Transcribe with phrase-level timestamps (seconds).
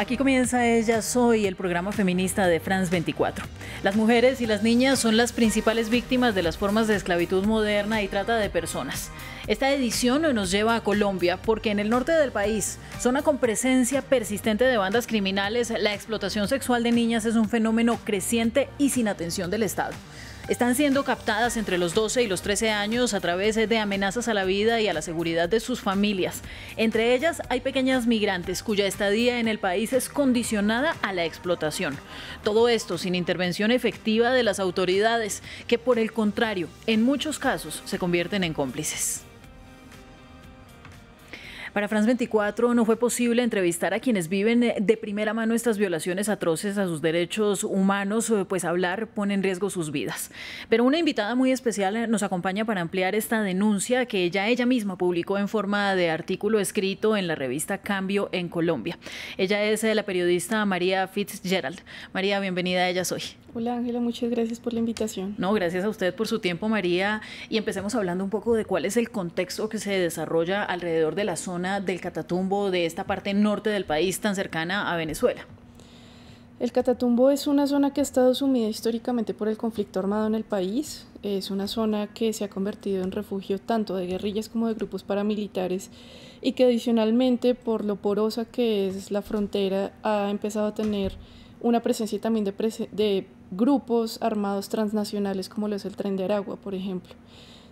[0.00, 3.44] Aquí comienza Ella Soy, el programa feminista de France 24.
[3.82, 8.00] Las mujeres y las niñas son las principales víctimas de las formas de esclavitud moderna
[8.00, 9.10] y trata de personas.
[9.46, 14.00] Esta edición nos lleva a Colombia porque en el norte del país, zona con presencia
[14.00, 19.06] persistente de bandas criminales, la explotación sexual de niñas es un fenómeno creciente y sin
[19.06, 19.92] atención del Estado
[20.50, 24.34] están siendo captadas entre los 12 y los 13 años a través de amenazas a
[24.34, 26.42] la vida y a la seguridad de sus familias.
[26.76, 31.96] Entre ellas hay pequeñas migrantes cuya estadía en el país es condicionada a la explotación.
[32.42, 37.80] Todo esto sin intervención efectiva de las autoridades, que por el contrario, en muchos casos
[37.84, 39.29] se convierten en cómplices.
[41.72, 45.78] Para France 24 no fue posible entrevistar a quienes viven eh, de primera mano estas
[45.78, 50.32] violaciones atroces a sus derechos humanos, eh, pues hablar pone en riesgo sus vidas.
[50.68, 54.66] Pero una invitada muy especial eh, nos acompaña para ampliar esta denuncia que ya ella
[54.66, 58.98] misma publicó en forma de artículo escrito en la revista Cambio en Colombia.
[59.38, 61.78] Ella es la periodista María Fitzgerald.
[62.12, 63.22] María, bienvenida a Ella Soy.
[63.52, 65.34] Hola Ángela, muchas gracias por la invitación.
[65.36, 67.20] No, gracias a usted por su tiempo, María.
[67.48, 71.24] Y empecemos hablando un poco de cuál es el contexto que se desarrolla alrededor de
[71.24, 75.46] la zona del Catatumbo, de esta parte norte del país tan cercana a Venezuela.
[76.60, 80.34] El Catatumbo es una zona que ha estado sumida históricamente por el conflicto armado en
[80.34, 81.06] el país.
[81.22, 85.02] Es una zona que se ha convertido en refugio tanto de guerrillas como de grupos
[85.02, 85.90] paramilitares
[86.42, 91.14] y que adicionalmente por lo porosa que es la frontera ha empezado a tener
[91.62, 92.52] una presencia también de,
[92.92, 97.14] de grupos armados transnacionales como lo es el Tren de Aragua, por ejemplo.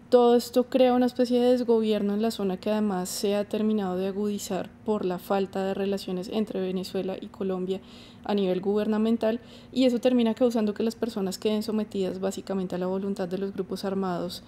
[0.08, 3.98] Todo esto crea una especie de desgobierno en la zona que además se ha terminado
[3.98, 7.82] de agudizar por la falta de relaciones entre Venezuela y Colombia
[8.24, 9.38] a nivel gubernamental
[9.70, 13.52] y eso termina causando que las personas queden sometidas básicamente a la voluntad de los
[13.52, 14.42] grupos armados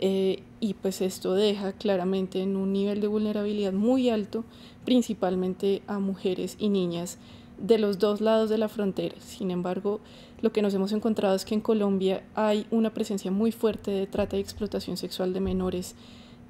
[0.00, 4.44] eh, y pues esto deja claramente en un nivel de vulnerabilidad muy alto
[4.84, 7.16] principalmente a mujeres y niñas
[7.58, 9.14] de los dos lados de la frontera.
[9.20, 10.00] Sin embargo,
[10.42, 14.06] lo que nos hemos encontrado es que en Colombia hay una presencia muy fuerte de
[14.06, 15.94] trata y explotación sexual de menores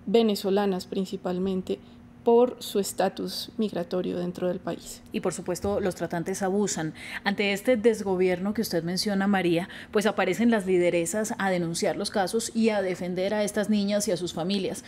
[0.06, 1.78] venezolanas principalmente
[2.24, 5.00] por su estatus migratorio dentro del país.
[5.12, 6.92] Y por supuesto los tratantes abusan.
[7.22, 12.50] Ante este desgobierno que usted menciona, María, pues aparecen las lideresas a denunciar los casos
[12.52, 14.82] y a defender a estas niñas y a sus familias.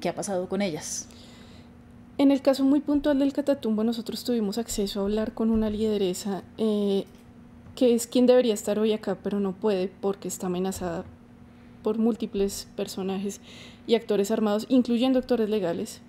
[0.00, 1.08] ¿Qué ha pasado con ellas?
[2.18, 6.42] En el caso muy puntual del Catatumbo, nosotros tuvimos acceso a hablar con una lideresa
[6.56, 7.04] eh,
[7.76, 11.04] que es quien debería estar hoy acá, pero no puede porque está amenazada
[11.84, 13.40] por múltiples personajes
[13.86, 16.00] y actores armados, incluyendo actores legales.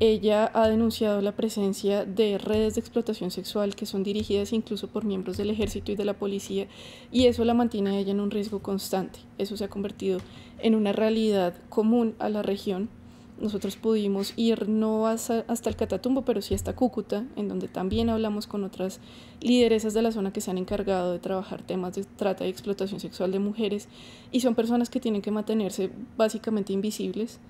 [0.00, 5.06] Ella ha denunciado la presencia de redes de explotación sexual que son dirigidas incluso por
[5.06, 6.66] miembros del ejército y de la policía
[7.10, 9.20] y eso la mantiene ella en un riesgo constante.
[9.38, 10.18] Eso se ha convertido
[10.58, 12.90] en una realidad común a la región
[13.40, 18.46] nosotros pudimos ir no hasta, el Catatumbo, pero sí hasta Cúcuta, en donde también hablamos
[18.46, 19.00] con otras
[19.40, 23.00] lideresas de la zona que se han encargado de trabajar temas de trata y explotación
[23.00, 23.88] sexual de mujeres,
[24.30, 27.40] y son personas que tienen que mantenerse básicamente invisibles,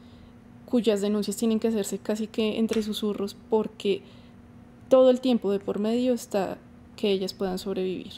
[0.65, 4.03] cuyas denuncias tienen que hacerse casi que entre susurros, porque
[4.89, 6.57] todo el tiempo de por medio está
[6.97, 8.13] que ellas puedan sobrevivir.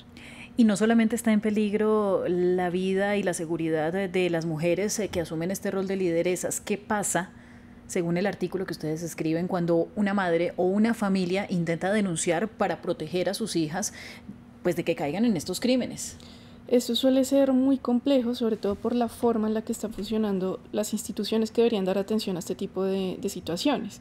[0.56, 5.08] Y no solamente está en peligro la vida y la seguridad de las mujeres eh,
[5.08, 7.30] que asumen este rol de lideresas, ¿qué pasa?
[7.86, 12.82] Según el artículo que ustedes escriben, cuando una madre o una familia intenta denunciar para
[12.82, 13.92] proteger a sus hijas,
[14.62, 16.16] pues de que caigan en estos crímenes.
[16.68, 20.58] Esto suele ser muy complejo, sobre todo por la forma en la que están funcionando
[20.72, 24.00] las instituciones que deberían dar atención a este tipo de, de situaciones.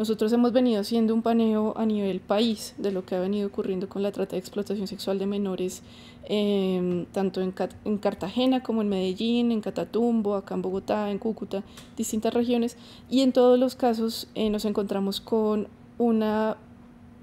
[0.00, 3.86] Nosotros hemos venido haciendo un paneo a nivel país de lo que ha venido ocurriendo
[3.86, 5.82] con la trata de explotación sexual de menores,
[6.24, 7.52] em, tanto en,
[7.84, 11.64] en, Cartagena como en Medellín, en Catatumbo, acá en Bogotá, en Cúcuta,
[11.98, 12.78] distintas regiones,
[13.10, 15.68] y en todos los casos eh, nos encontramos con
[15.98, 16.56] una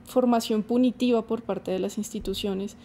[0.06, 2.77] formación punitiva por parte de las instituciones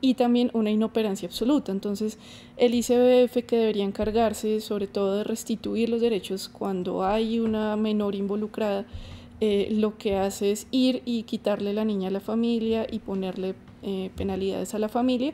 [0.00, 1.72] y también una inoperancia absoluta.
[1.72, 2.18] Entonces,
[2.56, 8.14] el ICBF que debería encargarse sobre todo de restituir los derechos cuando hay una menor
[8.14, 8.86] involucrada,
[9.40, 13.54] eh, lo que hace es ir y quitarle la niña a la familia y ponerle
[13.82, 15.32] eh, penalidades a la familia,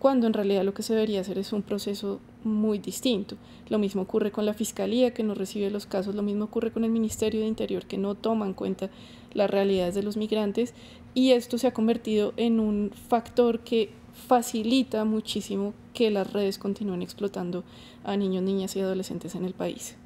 [0.00, 3.36] cuando en realidad lo que se debería hacer es un proceso muy distinto.
[3.68, 6.84] Lo mismo ocurre con la Fiscalía, que no recibe los casos, lo mismo ocurre con
[6.84, 8.90] el Ministerio de Interior, que no toma en cuenta
[9.32, 10.74] las realidades de los migrantes,
[11.14, 17.02] y esto se ha convertido en un factor que facilita muchísimo que las redes continúen
[17.02, 17.64] explotando
[18.04, 19.96] a niños, niñas y adolescentes en el país.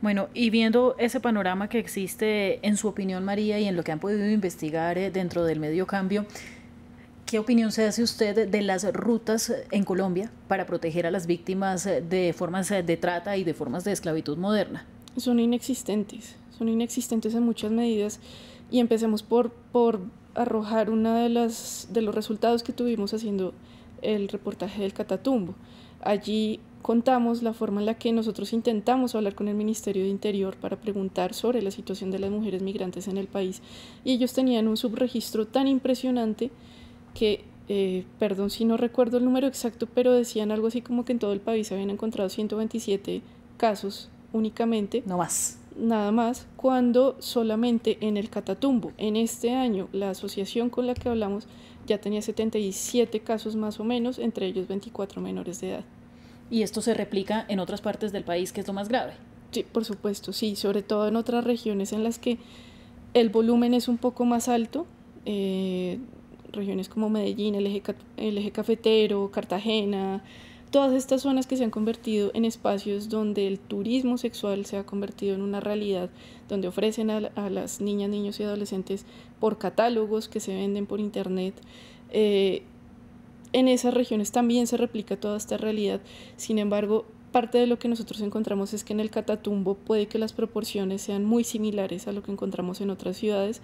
[0.00, 3.92] Bueno, y viendo ese panorama que existe, en su opinión, María, y en lo que
[3.92, 6.26] han podido investigar eh, dentro del medio cambio,
[7.26, 11.84] ¿qué opinión se hace usted de las rutas en Colombia para proteger a las víctimas
[11.84, 14.86] de formas de trata y de formas de esclavitud moderna?
[15.16, 18.18] Son inexistentes, son inexistentes en muchas medidas
[18.70, 20.00] y empecemos por, por
[20.34, 23.54] arrojar uno de, las, de los resultados que tuvimos haciendo
[24.02, 25.54] el reportaje del Catatumbo.
[26.00, 30.56] Allí contamos la forma en la que nosotros intentamos hablar con el Ministerio de Interior
[30.56, 33.62] para preguntar sobre la situación de las mujeres migrantes en el país
[34.04, 36.50] y ellos tenían un subregistro tan impresionante
[37.14, 41.12] que, eh, perdón si no recuerdo el número exacto, pero decían algo así como que
[41.12, 43.22] en todo el país habían encontrado 127
[43.56, 45.02] casos únicamente.
[45.06, 45.61] No más.
[45.76, 51.08] Nada más, cuando solamente en el Catatumbo, en este año, la asociación con la que
[51.08, 51.46] hablamos
[51.86, 55.84] ya tenía 77 casos más o menos, entre ellos 24 menores de edad
[56.52, 59.14] y esto se replica en otras partes del país, que es lo más grave.
[59.52, 62.36] Sí, por supuesto, sí, sobre todo en otras regiones en las que
[63.14, 64.86] el volumen es un poco más alto,
[65.24, 65.98] eh,
[66.52, 67.82] regiones como Medellín, el eje,
[68.18, 70.22] el eje cafetero, Cartagena,
[70.72, 74.86] todas estas zonas que se han convertido en espacios donde el turismo sexual se ha
[74.86, 76.08] convertido en una realidad,
[76.48, 79.04] donde ofrecen a, las niñas, niños y adolescentes
[79.38, 81.54] por catálogos que se venden por internet.
[82.08, 82.62] Eh,
[83.52, 86.00] en esas regiones también se replica toda esta realidad.
[86.36, 90.18] Sin embargo, parte de lo que nosotros encontramos es que en el Catatumbo puede que
[90.18, 93.60] las proporciones sean muy similares a lo que encontramos en otras ciudades,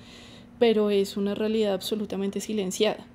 [0.59, 3.07] pero es una realidad absolutamente silenciada.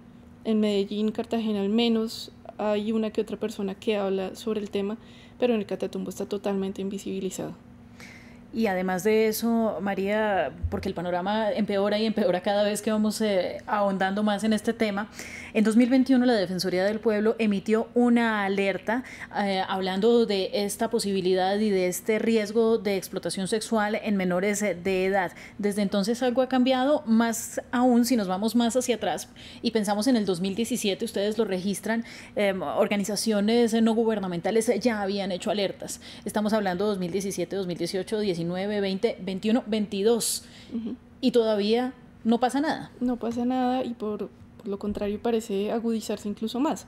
[0.45, 4.97] En Medellín, Cartagena al menos hay una que otra persona que habla sobre el tema,
[5.39, 7.55] pero en el Catatumbo está totalmente invisibilizado.
[8.53, 13.19] Y además de eso, María, porque el panorama empeora y empeora cada vez que vamos
[13.19, 15.09] eh, ahondando más en este tema,
[15.55, 19.03] en 2021 la Defensoría del Pueblo emitió una alerta
[19.43, 25.05] eh, hablando de esta posibilidad y de este riesgo de explotación sexual en menores de
[25.05, 25.31] edad.
[25.57, 29.29] Desde entonces algo ha cambiado, más aún si nos vamos más hacia atrás
[29.63, 35.49] y pensamos en el 2017, ustedes lo registran, em, organizaciones no gubernamentales ya habían hecho
[35.49, 36.01] alertas.
[36.23, 40.45] Estamos hablando 2017, 2018, 2019 19, 20, 21, 22.
[41.21, 41.93] Y todavía
[42.23, 42.91] no pasa nada.
[42.99, 44.29] No pasa nada y por,
[44.65, 46.87] lo contrario parece agudizarse incluso más.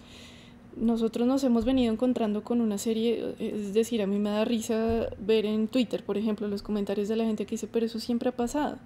[0.75, 5.07] Nosotros nos hemos venido encontrando con una serie, es decir, a mí me da risa
[5.19, 8.28] ver en Twitter, por ejemplo, los comentarios de la gente que dice, pero eso siempre
[8.30, 8.78] ha pasado.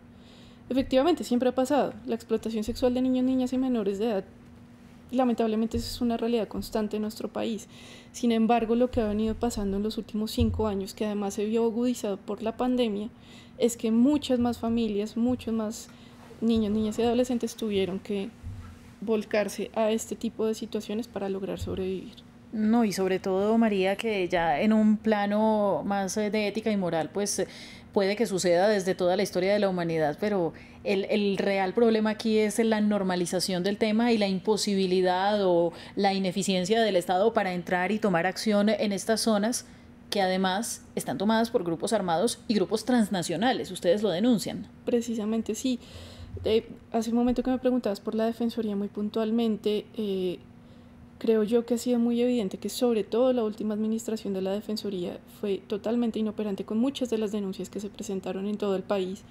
[0.69, 1.93] Efectivamente, siempre ha pasado.
[2.05, 4.23] La explotación sexual de niños, niñas y menores de edad
[5.11, 7.67] lamentablemente es una realidad constante en nuestro país.
[8.11, 11.45] Sin embargo, lo que ha venido pasando en los últimos cinco años, que además se
[11.45, 13.09] vio agudizado por la pandemia,
[13.57, 15.89] es que muchas más familias, muchos más
[16.41, 18.29] niños, niñas y adolescentes tuvieron que
[19.01, 22.29] volcarse a este tipo de situaciones para lograr sobrevivir.
[22.51, 26.77] No, y sobre todo, María, que ya en un plano más eh, de ética y
[26.77, 27.45] moral, pues
[27.93, 30.53] puede que suceda desde toda la historia de la humanidad, pero
[30.83, 36.13] el, el, real problema aquí es la normalización del tema y la imposibilidad o la
[36.13, 39.65] ineficiencia del Estado para entrar y tomar acción en estas zonas
[40.09, 43.71] que además están tomadas por grupos armados y grupos transnacionales.
[43.71, 44.67] Ustedes lo denuncian.
[44.85, 45.79] Precisamente, sí.
[46.45, 50.39] Eh, hace un momento que me preguntabas por la Defensoría muy puntualmente, eh,
[51.19, 54.53] creo yo que ha sido muy evidente que sobre todo la última administración de la
[54.53, 58.83] Defensoría fue totalmente inoperante con muchas de las denuncias que se presentaron en todo el
[58.83, 59.23] país.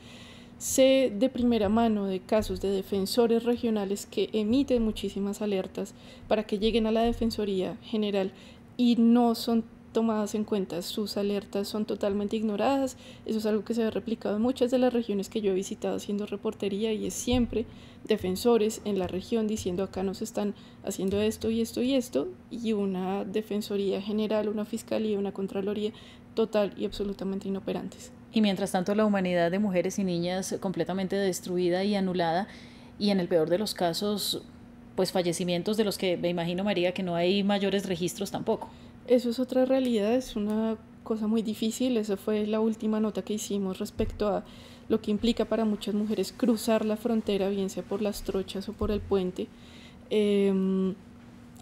[0.59, 5.95] Sé de primera mano de casos de defensores regionales que emiten muchísimas alertas
[6.29, 8.33] para que lleguen a la Defensoría General
[8.77, 13.75] y no son tomadas en cuenta, sus alertas son totalmente ignoradas, eso es algo que
[13.75, 17.07] se ha replicado en muchas de las regiones que yo he visitado haciendo reportería y
[17.07, 17.67] es siempre
[18.05, 20.55] defensores en la región diciendo acá nos están
[20.85, 25.93] haciendo esto y esto y esto y una defensoría general, una fiscalía, una contraloría
[26.35, 28.13] total y absolutamente inoperantes.
[28.33, 32.47] Y mientras tanto la humanidad de mujeres y niñas completamente destruida y anulada
[32.99, 34.43] y en el peor de los casos
[34.95, 38.69] pues fallecimientos de los que me imagino María que no hay mayores registros tampoco.
[39.09, 41.97] Eso es otra realidad, es una cosa muy difícil.
[41.97, 44.45] Esa fue la última nota que hicimos respecto a
[44.91, 48.75] lo que implica para muchas mujeres cruzar la frontera, bien sea por las trochas o
[48.75, 49.49] por el puente.
[50.11, 50.95] Em,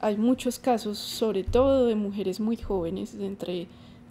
[0.00, 3.68] hay muchos casos, sobre todo de mujeres muy jóvenes, de entre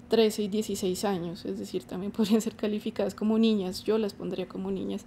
[0.07, 4.47] 13 y 16 años, es decir, también podrían ser calificadas como niñas, yo las pondría
[4.47, 5.05] como niñas,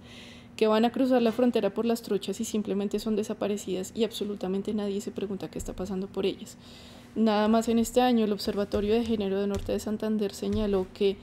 [0.59, 4.73] que van a cruzar la frontera por las trochas y simplemente son desaparecidas y absolutamente
[4.73, 6.57] nadie se pregunta qué está pasando por ellas.
[7.15, 11.15] Nada más en este año el Observatorio de Género de Norte de Santander señaló que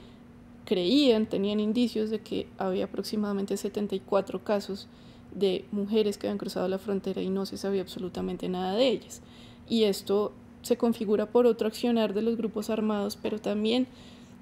[0.65, 4.87] creían, tenían indicios de que había aproximadamente 74 casos
[5.35, 9.21] de mujeres que habían cruzado la frontera y no se sabía absolutamente nada de ellas.
[9.69, 13.85] Y esto se configura por otro accionar de los grupos armados, pero también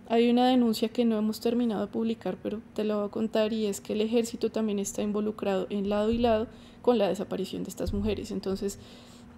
[0.08, 3.54] hay una denuncia que no hemos terminado de publicar, pero te la voy a contar,
[3.54, 6.48] y es que el ejército también está involucrado en lado y lado
[6.82, 8.30] con la desaparición de estas mujeres.
[8.30, 8.78] Entonces,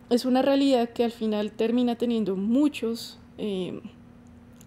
[0.10, 3.82] es una realidad que al final termina teniendo muchos eh,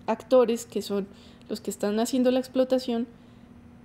[0.06, 1.06] actores que son
[1.48, 3.06] los que están haciendo la explotación,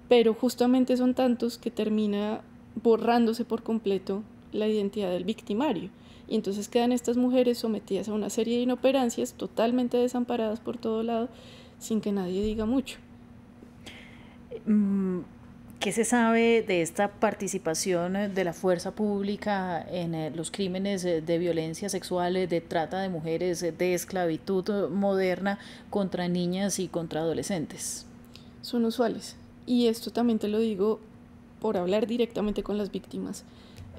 [0.07, 2.41] pero justamente son tantos que termina
[2.81, 5.89] borrándose por completo la identidad del victimario.
[6.27, 11.03] Y entonces quedan estas mujeres sometidas a una serie de inoperancias totalmente desamparadas por todo
[11.03, 11.29] lado
[11.85, 12.97] sin que nadie diga mucho.
[14.65, 15.19] Mm,
[15.79, 21.37] ¿Qué se sabe de esta participación de la fuerza pública en eh, los crímenes de
[21.37, 25.59] violencia sexual, de trata de mujeres, de esclavitud moderna
[25.91, 28.07] contra niñas y contra adolescentes?
[28.63, 29.35] Son usuales.
[29.67, 30.99] Y esto también te lo digo
[31.61, 33.43] por hablar directamente con las víctimas.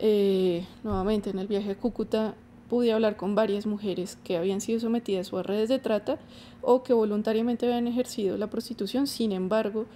[0.01, 2.35] Eh, nuevamente, en el viaje a Cúcuta
[2.69, 6.19] pude hablar con varias mujeres que habían sido sometidas a redes de trata
[6.63, 9.07] o que voluntariamente habían ejercido la prostitución.
[9.07, 9.87] Sin embargo,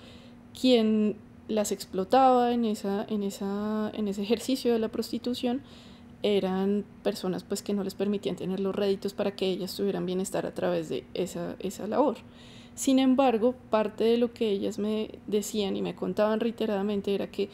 [0.58, 1.16] quien
[1.48, 5.62] las explotaba en, esa, en, esa, en ese ejercicio de la prostitución
[6.22, 10.46] eran personas pues que no les permitían tener los réditos para que ellas tuvieran bienestar
[10.46, 12.18] a través de esa, esa labor.
[12.74, 17.48] Sin embargo, parte de lo que ellas me decían y me contaban reiteradamente era que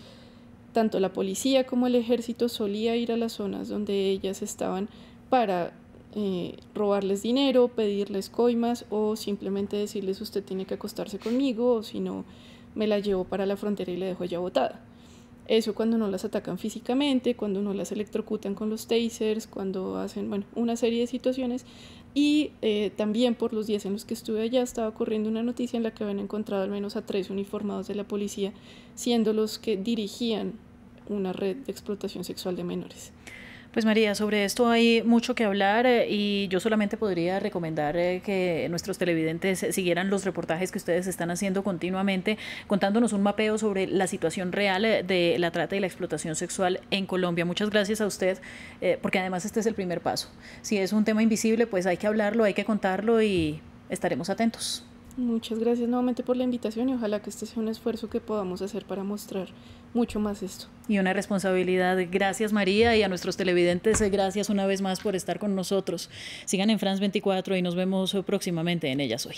[0.77, 4.91] tanto la policía como el ejército solía ir a las zonas donde ellas estaban
[5.31, 5.73] para
[6.15, 11.99] eh, robarles dinero, pedirles coimas o simplemente decirles usted tiene que acostarse conmigo o si
[11.99, 12.27] no
[12.75, 14.85] me la llevo para la frontera y la dejo ya botada.
[15.49, 20.29] Eso cuando no las atacan físicamente, cuando no las electrocutan con los tasers, cuando hacen,
[20.29, 21.65] bueno, una serie de situaciones.
[22.13, 25.77] Y eh, también por los días en los que estuve allá estaba corriendo una noticia
[25.77, 28.53] en la que habían encontrado al menos a tres uniformados de la policía,
[28.95, 30.66] siendo los que dirigían
[31.09, 33.13] una red de explotación sexual de menores.
[33.77, 38.23] Pues María, sobre esto hay mucho que hablar eh, y yo solamente podría recomendar eh,
[38.25, 43.87] que nuestros televidentes siguieran los reportajes que ustedes están haciendo continuamente, contándonos un mapeo sobre
[43.87, 47.45] la situación real eh, de la trata y la explotación sexual en Colombia.
[47.45, 48.39] Muchas gracias a usted,
[49.03, 50.31] porque además este es el primer paso.
[50.63, 53.61] Si es un tema invisible, pues hay que hablarlo, hay que contarlo y
[53.91, 54.87] estaremos atentos.
[55.17, 58.61] Muchas gracias nuevamente por la invitación y ojalá que este sea un esfuerzo que podamos
[58.61, 59.49] hacer para mostrar
[59.95, 60.67] mucho más esto.
[60.89, 61.99] Y una responsabilidad.
[62.11, 66.11] Gracias María y a nuestros televidentes, gracias una vez más por estar con nosotros.
[66.45, 69.37] Sigan en France 24 y nos vemos próximamente en Ellas Hoy.